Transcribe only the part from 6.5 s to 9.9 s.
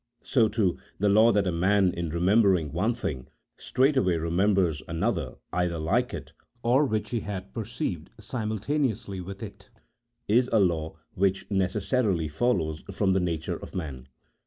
or which he had perceived simultaneously with it,